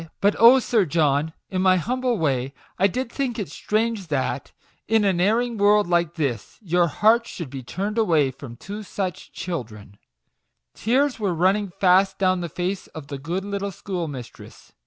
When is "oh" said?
0.39-0.57